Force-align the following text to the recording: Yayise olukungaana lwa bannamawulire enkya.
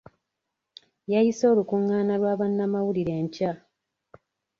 Yayise 1.11 1.43
olukungaana 1.51 2.13
lwa 2.21 2.33
bannamawulire 2.39 3.13
enkya. 3.21 3.51